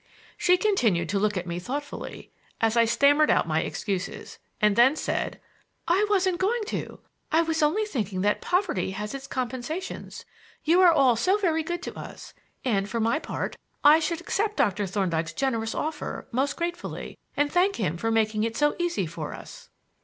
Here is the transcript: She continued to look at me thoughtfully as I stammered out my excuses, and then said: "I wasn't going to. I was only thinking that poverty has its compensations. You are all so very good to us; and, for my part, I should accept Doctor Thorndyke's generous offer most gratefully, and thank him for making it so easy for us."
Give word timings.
She 0.35 0.57
continued 0.57 1.09
to 1.09 1.19
look 1.19 1.37
at 1.37 1.45
me 1.45 1.59
thoughtfully 1.59 2.31
as 2.59 2.75
I 2.75 2.85
stammered 2.85 3.29
out 3.29 3.47
my 3.47 3.61
excuses, 3.61 4.39
and 4.59 4.75
then 4.75 4.95
said: 4.95 5.39
"I 5.87 6.07
wasn't 6.09 6.39
going 6.39 6.63
to. 6.69 7.01
I 7.31 7.43
was 7.43 7.61
only 7.61 7.85
thinking 7.85 8.21
that 8.21 8.41
poverty 8.41 8.93
has 8.97 9.13
its 9.13 9.27
compensations. 9.27 10.25
You 10.63 10.81
are 10.81 10.91
all 10.91 11.15
so 11.15 11.37
very 11.37 11.61
good 11.61 11.83
to 11.83 11.95
us; 11.95 12.33
and, 12.65 12.89
for 12.89 12.99
my 12.99 13.19
part, 13.19 13.57
I 13.83 13.99
should 13.99 14.21
accept 14.21 14.57
Doctor 14.57 14.87
Thorndyke's 14.87 15.33
generous 15.33 15.75
offer 15.75 16.27
most 16.31 16.55
gratefully, 16.57 17.15
and 17.37 17.51
thank 17.51 17.75
him 17.75 17.95
for 17.95 18.09
making 18.09 18.43
it 18.43 18.57
so 18.57 18.75
easy 18.79 19.05
for 19.05 19.35
us." 19.35 19.69